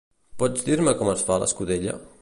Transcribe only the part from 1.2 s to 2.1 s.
fa l'escudella?